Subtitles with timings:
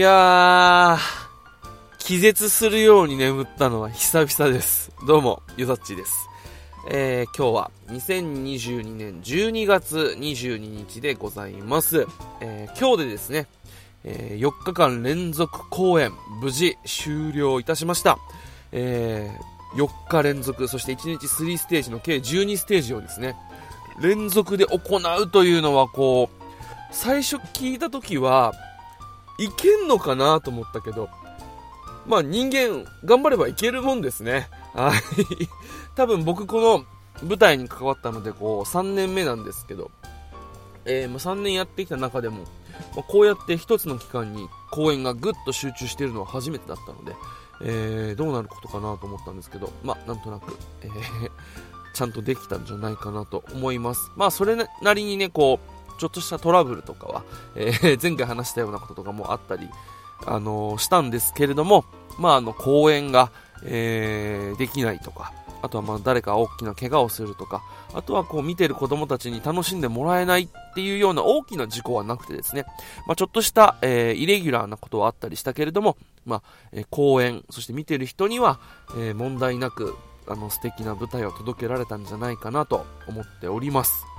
[0.00, 0.98] やー、
[1.98, 4.92] 気絶するように眠ったのは久々です。
[5.06, 6.26] どうも、ゆざっちです。
[6.90, 12.06] えー、今日は2022年12月22日でございます。
[12.40, 13.46] えー、今日でですね、
[14.04, 18.16] えー、4日間連続公演、無事終了いたしました。
[18.72, 23.36] えー、4日連続、そして1日3ステージの計12ステージをですね、
[24.00, 26.42] 連続で行うというのはこう、
[26.90, 28.54] 最初聞いた時は、
[29.40, 31.08] いけんのかなと思ったけど、
[32.06, 34.48] まあ人間、頑張ればいけるもんですね。
[34.74, 35.48] はい。
[35.96, 36.84] 多分僕この
[37.26, 39.90] 舞台に関わったので、こう、3年目なんですけど、
[40.84, 42.44] えー、ま、3年やってきた中でも、
[42.94, 47.16] ま、こうやって一つの期間に公演がぐっと集中しているのは初めてだったので、
[47.62, 51.30] えー、どうなることかなと思ったんですけど、まあ、なんとなく、えー、
[51.94, 54.10] ちゃんとできたんじゃないかなと思います。
[54.16, 59.68] まあ、それなりにね、こう、ちょっとしたトラブルとかは、えー、 前回話したようなこととかもあったり、
[60.26, 61.84] あの、したんですけれども、
[62.18, 63.30] まあ、あの、公演が、
[63.64, 67.62] えー、できないとか、あとはまあ誰か大きな怪我をするとか、
[67.92, 72.64] あとはこう見てる子供たちに楽しんでもらえないっていうような大きな事故はなくてですね、
[73.06, 78.58] まあ、ちょっとした、えー、イレギュラーなことはあったりしたけれども、まあ、えー、公演、そして見てる人には、
[78.96, 79.94] えー、問題なく、
[80.26, 84.09] あの素敵な舞台を届けられたんじゃないかなと思っております。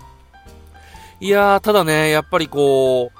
[1.21, 3.11] いやー、ただね、やっぱりこ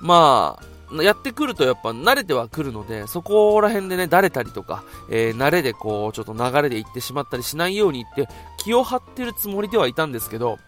[0.00, 10.58] う、まあ、やってくるとやっぱ慣れてはくるので、そこら辺でね、だれたりとか、えー、慣れでこう、ちょっと流れで行ってしまったりしないようにって気を張ってるつもりではいたんですけど、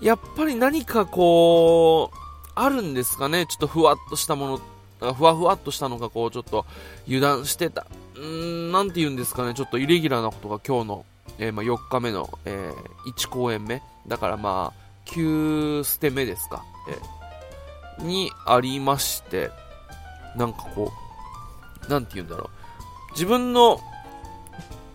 [0.00, 2.16] やっぱり何かこう、
[2.56, 4.60] あるんですかね、ちょっとふわっとしたも
[5.00, 6.66] の、ふわふわっとしたのがこう、ちょっと
[7.06, 7.86] 油断してた。
[8.16, 11.04] うーん、なんて言うんですかね、ちょっとイレギュラーなことが今日の、
[11.38, 13.80] えー、まあ、4日目の、えー、1公演目。
[14.08, 16.64] だからまあ、9捨て目ですか、
[17.98, 19.50] えにありまして、
[20.36, 20.92] なんかこ
[21.88, 23.12] う、なんて言うんだろう。
[23.12, 23.80] 自分の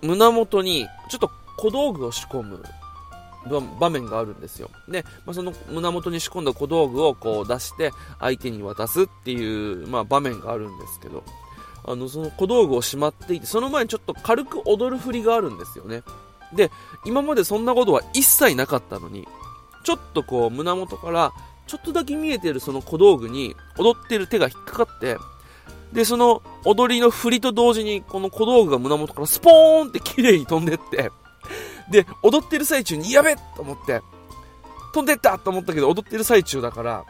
[0.02, 2.64] 胸元にちょっと小道具を仕込む
[3.80, 4.70] 場面があるんですよ。
[4.88, 11.24] で、まあ、その胸元に仕込んだ小道具をこう出して相手に渡すっていう、まあ、場面があるんですけど、
[11.86, 16.04] あの、その小道具をしまっていて、その前にちょっと軽く踊る振りがあるんですよね。
[16.54, 16.72] で、
[17.06, 19.28] 今までそんなことは一切なかったのに、
[19.86, 21.32] ちょっとこう胸元から
[21.68, 25.18] ちょっとだけ見えてるその小道具に踊ってる手が引っかかって、
[25.94, 31.12] で、その踊りの振りと同時にこの小道具が胸元からスポーンって綺麗に飛んでって、
[31.90, 34.02] で、踊ってる最中にやべと思って、
[34.94, 37.06] 飛んでったと思ったけど踊ってる最中だから、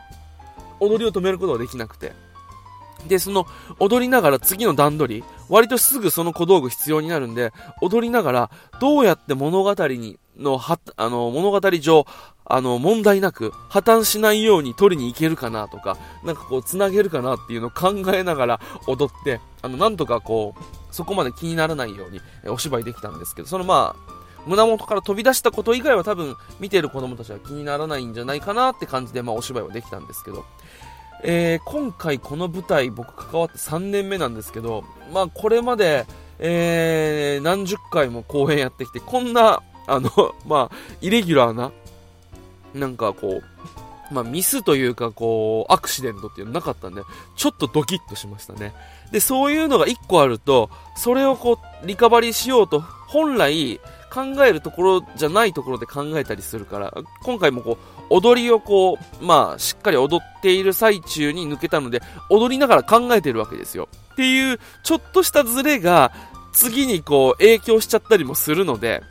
[0.79, 2.13] 踊りを止めることができなくて。
[3.07, 3.45] で、その
[3.79, 12.05] 踊りながら次の段取り、割とすぐその小道具必要になるんで、踊りながらどうやって物語にの、は、あの、物語上、
[12.47, 20.63] あの、問題なく破綻しないように取りに行けるかなとか、なんかこう、繋げるかなっていうのを考えながら踊って、あの、なんとかこう、
[20.93, 24.15] そこまで気にならないようにお芝居できたんですけど、そのまあ、
[24.45, 30.45] 胸元から飛び出したこと以外は多分見てる子供たちは気にならないんじゃないかなって感じで、まあ、お芝居はできたんですけど、
[31.23, 36.05] えー、今回この舞台僕関わって3年目なんですけど、まあこれまで、
[36.39, 40.09] えー、何十回も公演やってきて、こんなあの、
[40.45, 41.71] まあ、イレギュラーな、
[42.73, 47.01] なんかこう、まあ、ミスというか、こう、アクシデントっていうのなかったんで、
[47.35, 48.73] ちょっとドキッとしましたね。
[49.11, 53.79] で、そういうのが1個あると、それをこう、リカバリーしようと、本来、
[54.15, 57.77] 考えるところじゃないところで考えたりするから、今回もこ
[58.09, 63.89] う、踊りをこう、まあ、しっかり踊っている最中に抜けたので、踊りながら考えてるわけですよ。
[64.13, 66.13] っていう、ちょっとしたズレが、
[66.53, 69.03] 次にこう、影響しちゃったりもするので、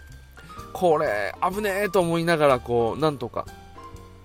[0.75, 3.47] これ、危ねえと思いながら、こう、なんとか、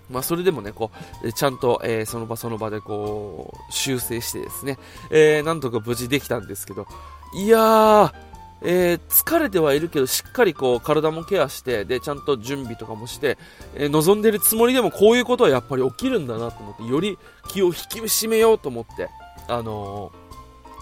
[0.10, 0.92] まあ、それでもね、こ
[1.24, 4.78] う、ちゃんと、えー、その場その場でこう、修正してですね、
[5.12, 6.88] えー、なんとか無事できたんですけど、
[7.36, 8.14] いやー、
[8.62, 13.38] えー、疲れてはいるけど、しっかりこう、体もケアして、で、ちゃんと準備とかもして、
[13.76, 17.18] えー、望んでるつもりでもこういうことはやっぱり起きるんだなと思って、より
[17.48, 19.10] 気を引き締めようと思って、
[19.48, 20.12] あの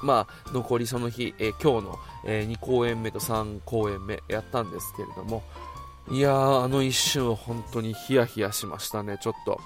[0.03, 5.43] まあ、残りその日、え今日の、え2公演目と3公演目やったんですけれども、
[6.09, 9.59] いやー、あの一瞬は本当にヒヤヒヤしましたね、ちょっと。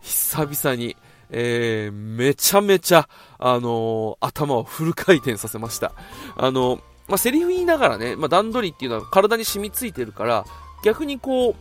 [0.00, 0.96] 久々に、
[1.30, 5.92] えー、めちゃめちゃ、あのー、頭をフル回転させました。
[6.36, 10.44] あのー、まあ、セリフ言いながらね、まあ、段取りっていうのは体に染みついてるから、
[10.82, 11.54] 逆にこう、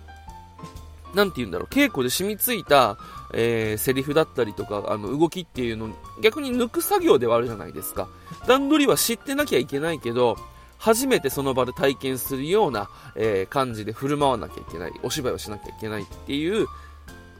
[1.15, 2.97] なんて言うんだろう、稽古で染みついた、
[3.33, 5.89] えー、セリフだったりとか、あの、動きっていうの、
[6.21, 8.07] 逆に抜く作業ではあるじゃないですか。
[8.47, 10.37] 段取りは知ってなきゃいけないけど、
[10.77, 16.67] 初めてその場で体験するような、えー、感じで振る舞わなきゃいけない、お芝居をしなきゃいけないっていう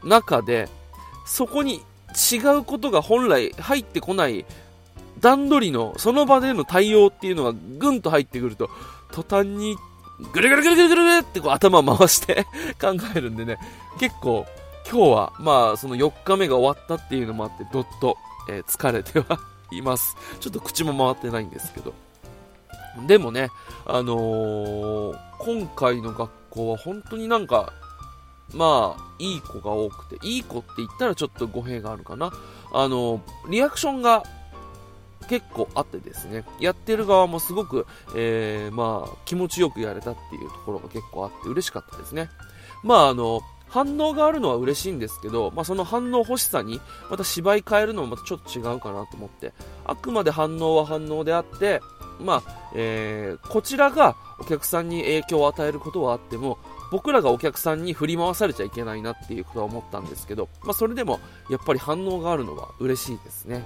[0.02, 0.68] 中で、
[1.26, 1.82] そこに
[2.32, 4.46] 違うことが本来入ってこない
[5.20, 8.70] 段取りの、その場での対応っていうのがぐんと入ってくると、
[9.12, 9.76] 途端に、
[10.32, 12.46] ぐるぐるぐるぐるぐるってこう頭回して
[12.80, 13.58] 考えるんでね、
[13.98, 14.46] 結構、
[14.90, 18.16] 今日は、まあ、その4日目が終わったっていうのもあって、どっと、
[18.48, 19.38] えー、疲れては
[19.72, 20.16] います。
[20.40, 21.92] ちょっと口も回ってないんですけど。
[23.06, 23.50] でもね、
[23.84, 27.72] あのー、今回の学校は本当になんか、
[28.54, 32.32] まあ、いい子が多くて、いい子って言ったらちょっと語弊があるかな。
[32.72, 33.20] あの、
[33.50, 34.22] リアクションが
[35.28, 42.28] 結構あってですね、やってる側もすごく、えー、まあ、気持ちよくやれたっていうところが結構あって嬉しかったですね。
[42.82, 46.80] まあ、あの、反応があるのは嬉しいんですけど、まあ、その反応欲しさに、
[47.10, 49.52] また芝居変えるのもまたちょっと違うかなと思って、
[49.84, 51.80] あくまで反応は反応であって、
[52.20, 56.58] まあ、えー、こちらがお客さんに影響を与えることはあっても、
[56.90, 61.20] 僕らがお客さんに振り回されちゃいけないなっていうことは思ったんですけど、まあ、それでも
[61.50, 63.64] やっぱり反応があるのは嬉しいですね。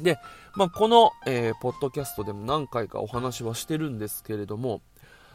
[0.00, 0.18] で、
[0.56, 4.80] まあ、この、えー、ポッドキャストでも何回かお話はしてるんですけれども、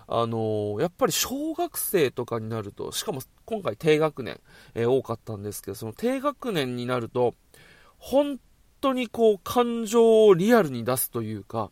[0.07, 4.39] あのー、やっぱり小学生とかになると、しかも今回低学年、
[4.73, 7.35] えー、多かったんですけど、その低学年になると、
[7.99, 8.39] 本
[8.81, 11.69] 当にこう感情をリアルに出すというか、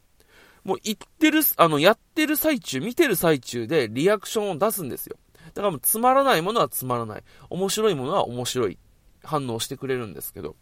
[0.63, 5.17] もう言ってる、あの、やってる最中、見てる最中でリアクションを出すんですよ。
[5.47, 7.23] だからもうつまらないものはつまらない。
[7.49, 8.77] 面白いものは面白い。
[9.23, 10.55] 反応してくれるんですけど、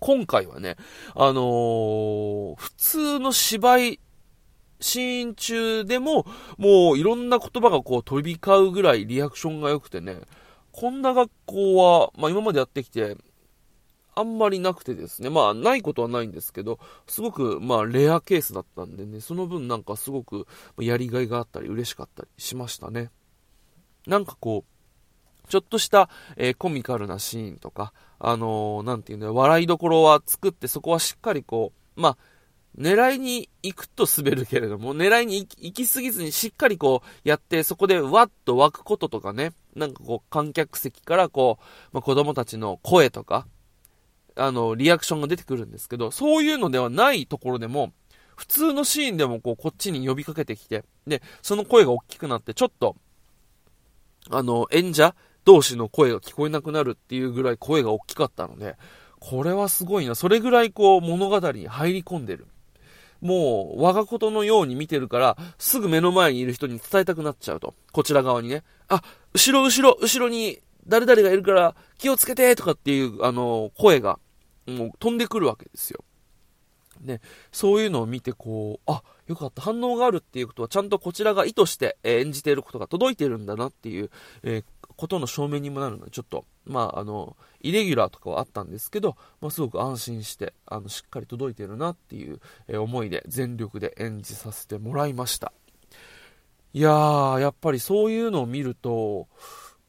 [0.00, 0.76] 今回はね、
[1.14, 4.00] あのー、普通の芝居、
[4.80, 6.24] シーン中でも、
[6.56, 10.20] もういろんな言葉がこう飛び交うぐらいリアクションが良くてね、
[10.72, 13.16] こんな学校は、まあ今までやってきて、
[14.18, 20.48] あんまりなくてですね、まあ、ないことはないんですけど、すごく、まあ、レアケースだったんでね、その分なんかすごく、
[20.80, 23.12] やりがいがあったり、嬉しかったりしましたね。
[24.08, 32.16] なんかこう、ちょっとした、えー、コミカルなシーンとか、あのー、なんていうの、笑いどころは作って、そこはしっかりこう、まあ、
[32.76, 43.46] 狙いに行くと滑るけれども、狙いに行き過ぎずにしっかりこうやって、そこでわっと湧くこととかね、なんかこう観客席からこう、まあ、子供たちの声とか、
[44.36, 47.92] あの、リアクションが出てくるんですけど、そういうのではないところでも、
[48.36, 52.94] 普通のシーンでもこう、こっちに呼びかけてきて、で、その声が大きくなって、ちょっと、
[54.30, 55.16] あの、演者
[55.48, 58.76] 同士の声が聞こえなくなるっていうぐらい声が大きかったので、
[59.18, 60.14] これはすごいな。
[60.14, 62.46] それぐらいこう、物語に入り込んでる。
[63.22, 67.72] もう、我がことのように見てるから、すぐ目の前にいる人に伝えたくなっちゃうと。
[67.92, 68.62] こちら側にね。
[68.88, 69.02] あ、
[69.32, 74.18] 後ろ後ろ、後ろに誰々がいるから気をつけてとかっていう、あの、声が
[74.66, 76.04] もう飛んでくるわけですよ。
[77.00, 77.22] で、
[77.52, 84.10] そういうのを見てこう、あ、よかった、反応があるっていうことは、ちゃんとこちらが意図して演じていることが届いてるんだなっていう、
[84.42, 84.64] え、
[84.96, 95.52] ことの証明にもなるので、ちょっと、まあ、あの、イレギュラーとかはあったんですけど、まあ、すごく安心して、あの、しっかり届いてるなっていう、え、思いで全力で演じさせてもらいました。
[96.72, 99.28] いやー、やっぱりそういうのを見ると、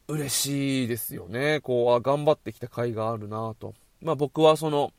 [0.06, 1.60] 嬉しいですよね。
[1.60, 3.74] こう、あ、頑張ってきた甲斐があるなと。
[4.02, 4.92] まあ僕はその、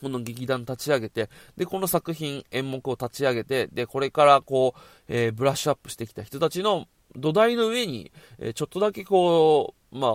[0.00, 10.12] この劇団立ち上げて、で、この作品、演目を立ち上げて、で、これからこう、えー、ブラッシュアップしてきた人たちの土台の上に、えー、ちょっとだけこう、まあ、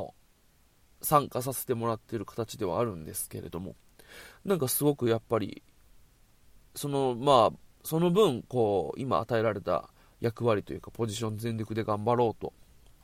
[1.01, 3.75] 参加させてもらってる形ではあるんですけれども、
[4.43, 5.61] なんかすごくやっぱり、
[6.73, 9.89] その、まあ、その分、こう、今与えられた
[10.19, 12.53] 役割というか、ポジション全力で頑張ろうと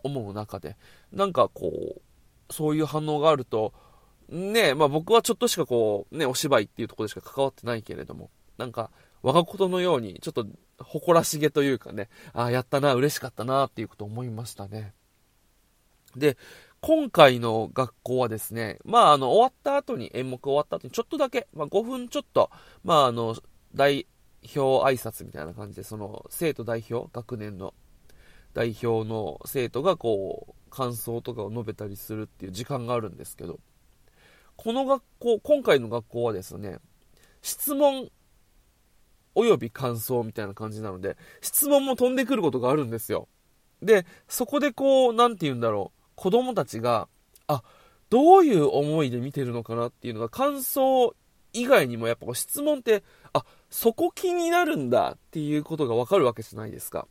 [0.03, 0.77] 思う中で、
[1.11, 2.01] なんかこう、
[2.53, 3.73] そういう反応があると、
[4.31, 8.89] ねえまあ僕はちょっとしかこう、ね、お芝居っていうところでしか関わってないけれども、なんか、
[9.21, 10.45] 我がことのように、ちょっと
[10.79, 14.93] 誇らしげというかね、ああ、やったな、嬉しかったな、っていうこと思いましたね。
[16.15, 16.37] で、
[16.79, 22.49] 今回の学校はですね、まあ、あの、終わった後に、演目終わった後に、ちょっとだけ、まあ、5分ちょっと、
[22.83, 23.35] まあ、あの、
[23.75, 24.07] 代
[24.43, 27.73] 表挨拶みたいな感じで、その、生徒代表、学年の
[28.53, 33.59] 代表の生徒がこう、感想とかを述べたりするっていう時間があるんですけど、
[34.55, 36.79] この学校、今回の学校はですね、
[37.41, 38.09] 質問
[39.35, 43.27] および感想みたいな感じなので、質問も飛んでくることがあるんですよ。
[43.81, 47.07] で、そこでこう、なんて言うんだろう、子供たちが、
[47.47, 47.63] あ、
[48.09, 51.15] どういう思いで見てるのかなっていうのが、感想
[51.53, 53.03] 以外にもやっぱ質問って、
[53.33, 57.07] あ、そこ気になるんだっていうことがわかるわけじゃないですか。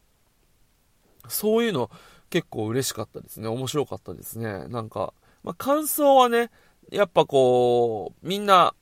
[1.28, 1.90] そういうの
[2.28, 3.48] 結構嬉しかったですね。
[3.48, 4.66] 面白かったですね。
[4.68, 6.50] なんか、まあ、感想はね、
[6.90, 8.74] やっぱこう、みんな、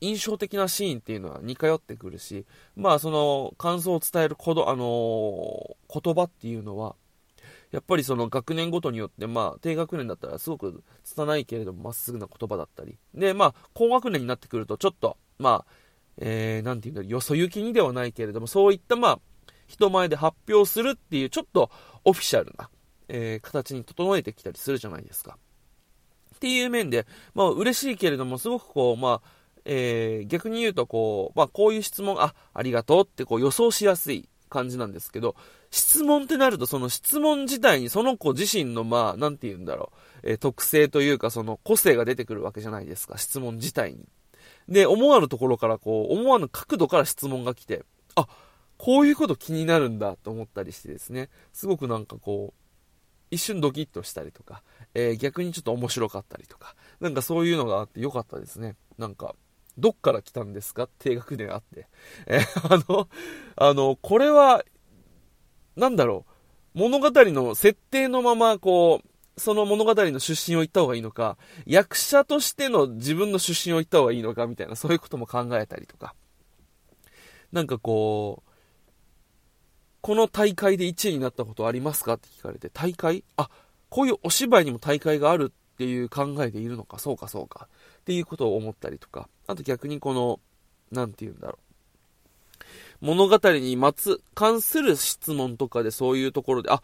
[0.00, 6.94] 印象的なシーンっていうのは似通ってくるし、まあその感想を伝えるこど、あのー、言葉っていうのは、
[7.72, 15.72] やっぱりその学年ごとによって、まあ低学年だったらすごく拙いけれどもまっすぐな言葉だったり、で、まあ高学年になってくるとちょっと、まあ、
[16.18, 19.20] えー、なんていうんだろう、よそ行きにではないけれども、そういった、まあ、
[19.66, 21.70] 人前で発表するっていう、ちょっと
[22.04, 22.70] オフィシャルな、
[23.08, 25.38] えー、形に整えてきたりするじゃないですか。
[26.38, 27.04] っていう面で、
[27.34, 29.30] まあ、嬉しいけれども、すごくこう、まあ、
[29.64, 35.34] えー、逆に言うと、こう、まあ、こういう質問、あ、ありがとうってこう予想しやすい感じなんですけど、
[35.72, 39.92] 質問ってなると、その質問自体にその子自身の、まあ、なんて言うんだろ
[40.22, 44.06] う、えー、特性というか、その個性が出てくるわけじゃないですか、質問自体に。
[44.68, 48.28] で、思わぬところから、こう、思わぬ角度から質問が来て、あ、
[48.76, 52.67] こういうこと気になるんだと思ったりしてですね、すごくなんかこう、
[53.30, 54.62] 一瞬ドキッとしたりとか、
[54.94, 58.76] えー、逆にちょっと面白かったりとか、なんかそういうのがあってよかったですね。
[58.96, 59.34] なんか、
[59.76, 60.88] どっから来たんですか？
[60.98, 61.88] 低学年あって。
[62.26, 63.08] えー、 あの、
[63.56, 64.64] あの、これは、
[65.76, 66.26] なんだろ
[66.74, 76.14] う、物語の設定のまま、こう、その物語の出身を言った方がいいのか、役者としての自分の出身を言った方がいいのか、みたいな、そういうことも考えたりとか。
[77.52, 78.47] なんかこう、
[80.00, 82.14] この大会で1位になったことありますか？
[82.14, 83.24] って聞かれて、大会？
[83.36, 83.50] あ、
[83.88, 87.68] こういうお芝居にも大会があるっていう考えでいるのか、そうかそうか。
[88.00, 90.40] っていうことを思ったりとか、あと逆にこの、
[90.90, 91.58] なんて言うんだろう。
[93.00, 96.82] 物語にまつ、関する質問とかでそういうところで、あ、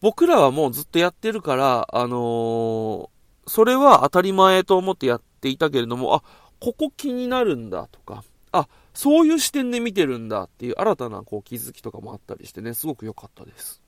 [0.00, 3.08] 僕らはもうずっとやってるから、あのー、
[3.46, 6.22] それは当たり前と思ってやっていたけれども、あ、
[6.60, 13.82] ここ気になるんだとか、あ、そういう視点で見てるんだっていう新たなこう気づきとかもあったりしてね、すごく良かったです。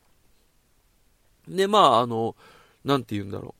[1.48, 2.36] で、まあ、あの、
[2.84, 3.54] なんて言うんだろ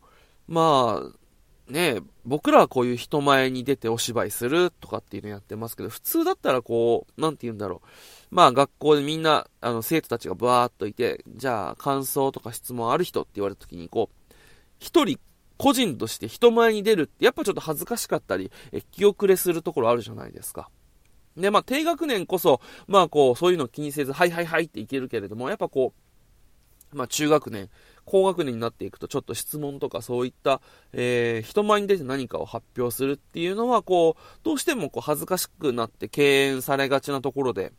[0.47, 0.53] う。
[0.53, 7.89] まあ、ね僕らはこういう人前に出てお芝居するとかっていうのやってますけど、普通だったらこう、なんて言うんだろう。
[8.31, 14.35] まあ学校でみんな、あの生徒たちがバーっといて、じゃあ感想とか質問ある人って言われた時にこう、
[14.81, 15.19] 一人
[15.57, 20.69] 個人として人前に出るってやっぱちょっと恥ずかしかったり、え気遅れするところあるじゃないですか。
[21.41, 25.93] で、まあ低学年こそ、まあこう、そういうの気にせず、はいはいはいっていけるけれども、やっぱこ
[26.93, 27.69] う、まあ中学年、
[28.05, 30.63] 高学年になっていくとちょっと質問とかそういった、
[30.95, 37.73] えー、人前に出て何かを発表するっていうのは、こう、どうしてもこう恥ずかしくなって敬遠されがちなところで、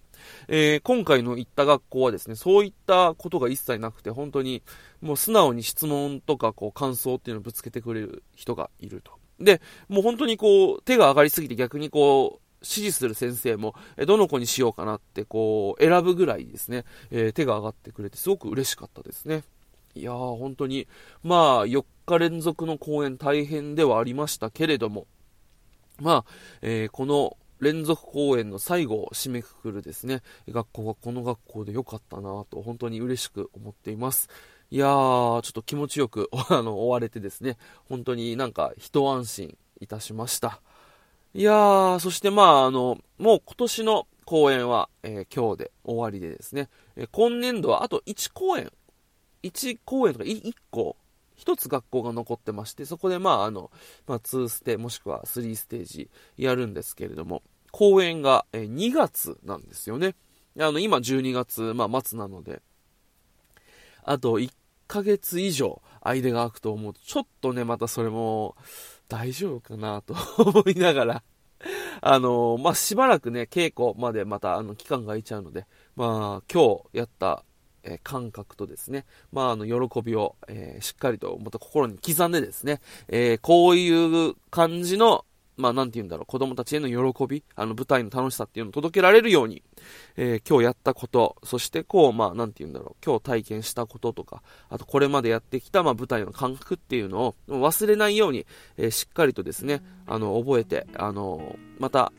[0.47, 4.61] えー、今回の行った学校はですね、そういったことが一切なくて、本当に
[5.01, 9.13] もう素直に質問とかこう感想っていうのをぶつけてくれる人がいると。
[9.39, 19.43] で、もう本当にこう、手が上がりすぎて逆にこう、指示する先生も、えどの子にしようかなって、こう、選ぶぐらいですね、え、手が上がってくれて、すごく嬉しかったですね。
[19.95, 20.87] いやー、本当に、
[21.23, 25.07] まあ、4日連続の公演大変ではありましたけれども、
[25.99, 26.25] まあ、
[26.61, 34.29] えー、この連続公演の最後を締めくくるですね、学校がこの学校で良かったなと、本当に嬉しく思っています。
[34.71, 37.57] いやー、ちょっと気持ちよく、 あの、終われてですね、
[37.89, 40.61] 本当になんか一安心いたしました。
[41.35, 48.71] いやー、そしてまあ、あの、もう今年の公演は、えー、今日で終わりでですね、えー、今年度はあと1公演。
[49.43, 50.97] 1公演とか 1, 個、
[51.37, 53.69] 1つ学校が残ってまして、そこでまあ、あの、
[54.07, 60.15] まあ、2ステ、もしくは3ステージやるんですけれども、公演がえ2月なんですよね。
[60.59, 62.63] あの、今12月、まあ、末なので、
[64.03, 64.51] あと1
[64.87, 68.55] ヶ月以上間が空くと思うと、ちょっとね、またそれも
[69.09, 71.23] 大丈夫かなと 思いながら。
[72.01, 75.65] あのまあ、しばらくね、稽古までまた、あの、期間が空いちゃうので、
[75.97, 77.43] まあ、今日やった
[77.83, 85.25] えー、感覚とですね、まあ、あの、喜びを、えー、しっかりと、また心に刻んでですね、え、こういう感じの、
[85.59, 89.61] まあ、なんて言うんだろう、子供たちへの喜び、あの、舞台の楽しさっていうのを届けられるように、
[90.15, 98.45] え今日やったこと、そしてこう、まあ、なんて言うんだろう、今日体験したこととか、あとこれまでやってきた、まあ、舞台の感覚っていうのを忘れないように、
[98.77, 102.13] えしっかりとですね、あの、覚えて、あの、また、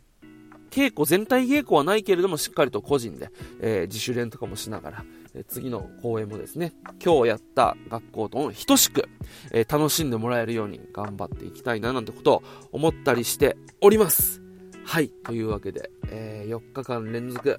[0.70, 3.30] 稽古、全体稽古はないけれども、しっかりと個人で、
[3.61, 5.04] え自主練とかもしながら、
[5.49, 6.72] 次の公演もですね、
[7.04, 9.08] 今日やった学校と等しく、
[9.52, 14.42] え楽しんでもらえるように頑張っていきたいななんてことを思ったりしております。
[14.84, 17.58] はい、というわけで、えー、4日間連続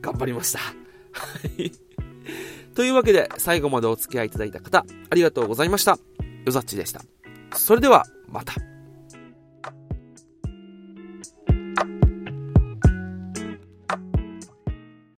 [0.00, 0.58] 頑張りました。
[0.58, 0.74] は
[1.58, 1.72] い。
[2.74, 5.98] というわけで、最後までお付き合いいただいた方、ありがとうございました。
[6.44, 7.02] よざっちでした。
[7.52, 8.73] それでは、また。